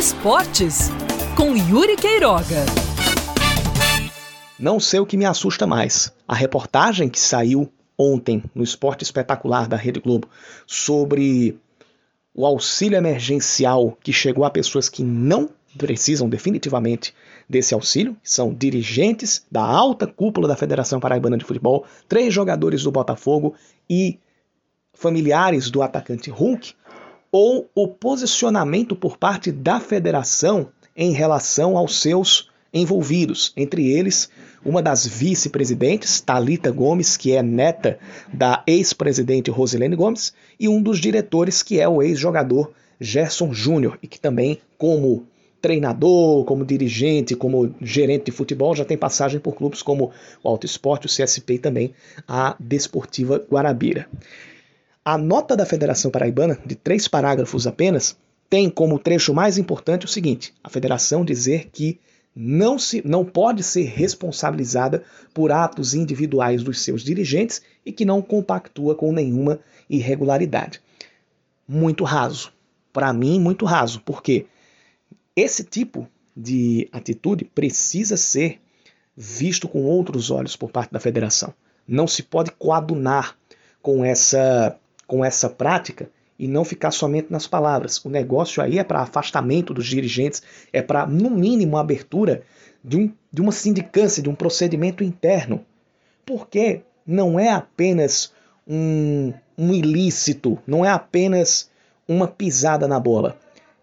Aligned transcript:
Esportes, 0.00 0.88
com 1.36 1.54
Yuri 1.54 1.94
Queiroga. 1.94 2.64
Não 4.58 4.80
sei 4.80 4.98
o 4.98 5.04
que 5.04 5.14
me 5.14 5.26
assusta 5.26 5.66
mais. 5.66 6.10
A 6.26 6.34
reportagem 6.34 7.06
que 7.06 7.20
saiu 7.20 7.70
ontem 7.98 8.42
no 8.54 8.64
Esporte 8.64 9.04
Espetacular 9.04 9.68
da 9.68 9.76
Rede 9.76 10.00
Globo 10.00 10.26
sobre 10.66 11.60
o 12.34 12.46
auxílio 12.46 12.96
emergencial 12.96 13.94
que 14.02 14.10
chegou 14.10 14.46
a 14.46 14.50
pessoas 14.50 14.88
que 14.88 15.04
não 15.04 15.50
precisam 15.76 16.30
definitivamente 16.30 17.14
desse 17.46 17.74
auxílio, 17.74 18.16
são 18.22 18.54
dirigentes 18.54 19.44
da 19.52 19.62
alta 19.62 20.06
cúpula 20.06 20.48
da 20.48 20.56
Federação 20.56 20.98
Paraibana 20.98 21.36
de 21.36 21.44
Futebol, 21.44 21.84
três 22.08 22.32
jogadores 22.32 22.84
do 22.84 22.90
Botafogo 22.90 23.54
e 23.88 24.18
familiares 24.94 25.70
do 25.70 25.82
atacante 25.82 26.30
Hulk, 26.30 26.74
ou 27.32 27.68
o 27.74 27.88
posicionamento 27.88 28.96
por 28.96 29.16
parte 29.16 29.52
da 29.52 29.78
federação 29.80 30.68
em 30.96 31.12
relação 31.12 31.76
aos 31.76 32.00
seus 32.00 32.50
envolvidos, 32.72 33.52
entre 33.56 33.90
eles 33.90 34.28
uma 34.64 34.82
das 34.82 35.06
vice-presidentes, 35.06 36.20
Talita 36.20 36.70
Gomes, 36.70 37.16
que 37.16 37.32
é 37.32 37.42
neta 37.42 37.98
da 38.32 38.62
ex-presidente 38.66 39.50
Rosilene 39.50 39.96
Gomes, 39.96 40.34
e 40.58 40.68
um 40.68 40.82
dos 40.82 40.98
diretores, 40.98 41.62
que 41.62 41.80
é 41.80 41.88
o 41.88 42.02
ex-jogador 42.02 42.70
Gerson 43.00 43.54
Júnior, 43.54 43.98
e 44.02 44.06
que 44.06 44.20
também, 44.20 44.60
como 44.76 45.26
treinador, 45.60 46.44
como 46.44 46.64
dirigente, 46.64 47.34
como 47.34 47.74
gerente 47.80 48.26
de 48.26 48.32
futebol, 48.32 48.74
já 48.74 48.84
tem 48.84 48.96
passagem 48.96 49.40
por 49.40 49.54
clubes 49.54 49.82
como 49.82 50.10
o 50.42 50.48
Alto 50.48 50.66
Esporte, 50.66 51.06
o 51.06 51.08
CSP 51.08 51.54
e 51.54 51.58
também 51.58 51.94
a 52.26 52.56
Desportiva 52.58 53.44
Guarabira. 53.50 54.08
A 55.10 55.18
nota 55.18 55.56
da 55.56 55.66
Federação 55.66 56.08
Paraibana, 56.08 56.56
de 56.64 56.76
três 56.76 57.08
parágrafos 57.08 57.66
apenas, 57.66 58.16
tem 58.48 58.70
como 58.70 58.96
trecho 58.96 59.34
mais 59.34 59.58
importante 59.58 60.06
o 60.06 60.08
seguinte: 60.08 60.54
a 60.62 60.68
federação 60.68 61.24
dizer 61.24 61.68
que 61.72 61.98
não, 62.32 62.78
se, 62.78 63.02
não 63.04 63.24
pode 63.24 63.64
ser 63.64 63.86
responsabilizada 63.86 65.02
por 65.34 65.50
atos 65.50 65.94
individuais 65.94 66.62
dos 66.62 66.82
seus 66.82 67.02
dirigentes 67.02 67.60
e 67.84 67.90
que 67.90 68.04
não 68.04 68.22
compactua 68.22 68.94
com 68.94 69.10
nenhuma 69.10 69.58
irregularidade. 69.88 70.80
Muito 71.66 72.04
raso. 72.04 72.52
Para 72.92 73.12
mim, 73.12 73.40
muito 73.40 73.64
raso. 73.66 74.00
Porque 74.02 74.46
esse 75.34 75.64
tipo 75.64 76.06
de 76.36 76.88
atitude 76.92 77.44
precisa 77.44 78.16
ser 78.16 78.60
visto 79.16 79.66
com 79.66 79.82
outros 79.82 80.30
olhos 80.30 80.54
por 80.54 80.70
parte 80.70 80.92
da 80.92 81.00
federação. 81.00 81.52
Não 81.84 82.06
se 82.06 82.22
pode 82.22 82.52
coadunar 82.52 83.36
com 83.82 84.04
essa, 84.04 84.78
com 85.10 85.24
essa 85.24 85.48
prática 85.48 86.08
e 86.38 86.46
não 86.46 86.64
ficar 86.64 86.92
somente 86.92 87.26
nas 87.30 87.48
palavras. 87.48 88.02
O 88.04 88.08
negócio 88.08 88.62
aí 88.62 88.78
é 88.78 88.84
para 88.84 89.00
afastamento 89.00 89.74
dos 89.74 89.86
dirigentes, 89.86 90.40
é 90.72 90.80
para, 90.80 91.04
no 91.04 91.28
mínimo, 91.28 91.76
abertura 91.76 92.42
de, 92.82 92.96
um, 92.96 93.12
de 93.32 93.42
uma 93.42 93.50
sindicância, 93.50 94.22
de 94.22 94.30
um 94.30 94.34
procedimento 94.36 95.02
interno. 95.02 95.66
Porque 96.24 96.82
não 97.04 97.40
é 97.40 97.50
apenas 97.50 98.32
um, 98.64 99.34
um 99.58 99.74
ilícito, 99.74 100.56
não 100.64 100.84
é 100.84 100.90
apenas 100.90 101.68
uma 102.06 102.28
pisada 102.28 102.86
na 102.86 103.00
bola 103.00 103.36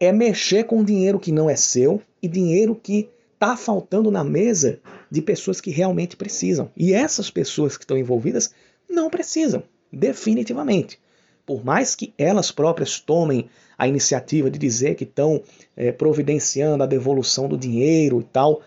é 0.00 0.10
mexer 0.10 0.64
com 0.64 0.82
dinheiro 0.82 1.20
que 1.20 1.30
não 1.30 1.50
é 1.50 1.54
seu 1.54 2.00
e 2.22 2.26
dinheiro 2.26 2.74
que 2.74 3.10
está 3.34 3.54
faltando 3.54 4.10
na 4.10 4.24
mesa 4.24 4.80
de 5.10 5.20
pessoas 5.20 5.60
que 5.60 5.70
realmente 5.70 6.16
precisam. 6.16 6.70
E 6.74 6.94
essas 6.94 7.30
pessoas 7.30 7.76
que 7.76 7.84
estão 7.84 7.98
envolvidas 7.98 8.54
não 8.88 9.10
precisam, 9.10 9.62
definitivamente. 9.92 10.98
Por 11.44 11.64
mais 11.64 11.94
que 11.94 12.12
elas 12.16 12.50
próprias 12.50 13.00
tomem 13.00 13.48
a 13.76 13.88
iniciativa 13.88 14.50
de 14.50 14.58
dizer 14.58 14.94
que 14.94 15.04
estão 15.04 15.42
é, 15.76 15.90
providenciando 15.90 16.82
a 16.82 16.86
devolução 16.86 17.48
do 17.48 17.56
dinheiro 17.56 18.20
e 18.20 18.24
tal, 18.24 18.62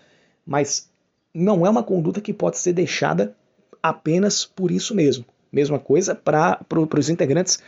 mas 0.46 0.90
não 1.34 1.66
é 1.66 1.70
uma 1.70 1.84
conduta 1.84 2.22
que 2.22 2.34
pode 2.34 2.58
ser 2.58 2.74
deixada 2.74 3.36
apenas 3.82 4.46
por 4.46 4.72
isso 4.72 4.96
mesmo. 4.96 5.26
Mesma 5.52 5.80
coisa 5.80 6.16
para 6.16 6.56
pro, 6.68 6.88
os 6.98 7.10
integrantes 7.10 7.60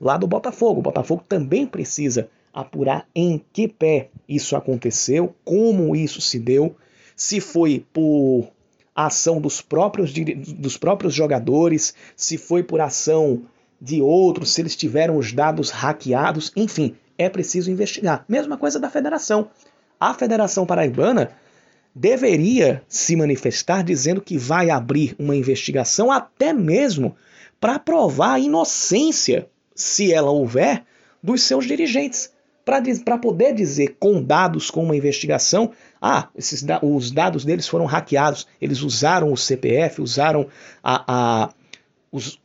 lá 0.00 0.16
do 0.16 0.26
Botafogo. 0.26 0.80
O 0.80 0.82
Botafogo 0.82 1.24
também 1.28 1.66
precisa 1.66 2.28
apurar 2.52 3.06
em 3.14 3.42
que 3.52 3.66
pé 3.66 4.10
isso 4.28 4.56
aconteceu, 4.56 5.34
como 5.44 5.94
isso 5.96 6.20
se 6.20 6.38
deu, 6.38 6.76
se 7.16 7.40
foi 7.40 7.84
por 7.92 8.48
ação 8.94 9.40
dos 9.40 9.60
próprios, 9.60 10.12
dos 10.12 10.76
próprios 10.76 11.12
jogadores, 11.12 11.94
se 12.16 12.38
foi 12.38 12.62
por 12.62 12.80
ação 12.80 13.42
de 13.84 14.00
outros, 14.00 14.54
se 14.54 14.62
eles 14.62 14.74
tiveram 14.74 15.18
os 15.18 15.30
dados 15.30 15.68
hackeados, 15.68 16.50
enfim, 16.56 16.96
é 17.18 17.28
preciso 17.28 17.70
investigar. 17.70 18.24
Mesma 18.26 18.56
coisa 18.56 18.80
da 18.80 18.88
federação. 18.88 19.50
A 20.00 20.14
Federação 20.14 20.64
Paraibana 20.64 21.32
deveria 21.94 22.82
se 22.88 23.14
manifestar 23.14 23.84
dizendo 23.84 24.22
que 24.22 24.38
vai 24.38 24.70
abrir 24.70 25.14
uma 25.18 25.36
investigação 25.36 26.10
até 26.10 26.50
mesmo 26.50 27.14
para 27.60 27.78
provar 27.78 28.32
a 28.32 28.38
inocência, 28.40 29.48
se 29.74 30.12
ela 30.12 30.30
houver, 30.30 30.82
dos 31.22 31.42
seus 31.42 31.66
dirigentes 31.66 32.32
para 32.64 33.18
poder 33.18 33.52
dizer 33.52 33.96
com 34.00 34.22
dados, 34.22 34.70
com 34.70 34.82
uma 34.82 34.96
investigação, 34.96 35.72
ah, 36.00 36.28
esses, 36.34 36.64
os 36.82 37.10
dados 37.10 37.44
deles 37.44 37.68
foram 37.68 37.84
hackeados, 37.84 38.46
eles 38.58 38.80
usaram 38.80 39.30
o 39.30 39.36
CPF, 39.36 40.00
usaram 40.00 40.48
a, 40.82 41.04
a, 41.06 41.50
os, 42.10 42.40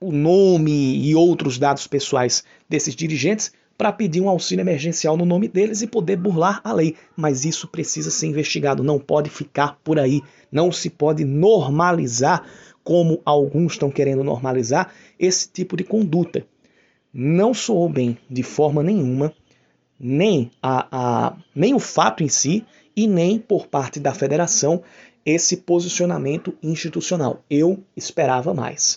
o 0.00 0.12
nome 0.12 1.04
e 1.04 1.14
outros 1.14 1.58
dados 1.58 1.86
pessoais 1.86 2.44
desses 2.68 2.94
dirigentes 2.94 3.52
para 3.76 3.92
pedir 3.92 4.20
um 4.20 4.28
auxílio 4.28 4.62
emergencial 4.62 5.16
no 5.16 5.24
nome 5.24 5.46
deles 5.46 5.82
e 5.82 5.86
poder 5.86 6.16
burlar 6.16 6.60
a 6.64 6.72
lei. 6.72 6.96
Mas 7.16 7.44
isso 7.44 7.68
precisa 7.68 8.10
ser 8.10 8.26
investigado, 8.26 8.82
não 8.82 8.98
pode 8.98 9.30
ficar 9.30 9.78
por 9.84 9.98
aí, 9.98 10.20
não 10.50 10.72
se 10.72 10.90
pode 10.90 11.24
normalizar 11.24 12.44
como 12.82 13.20
alguns 13.24 13.72
estão 13.72 13.90
querendo 13.90 14.24
normalizar 14.24 14.92
esse 15.18 15.48
tipo 15.48 15.76
de 15.76 15.84
conduta. 15.84 16.44
Não 17.12 17.54
soou 17.54 17.88
bem 17.88 18.18
de 18.28 18.42
forma 18.42 18.82
nenhuma 18.82 19.32
nem, 19.98 20.50
a, 20.62 20.86
a, 20.90 21.36
nem 21.54 21.74
o 21.74 21.78
fato 21.78 22.22
em 22.22 22.28
si 22.28 22.64
e 22.94 23.06
nem 23.06 23.38
por 23.38 23.66
parte 23.66 23.98
da 23.98 24.14
federação 24.14 24.82
esse 25.24 25.58
posicionamento 25.58 26.54
institucional. 26.62 27.44
Eu 27.50 27.82
esperava 27.96 28.54
mais. 28.54 28.96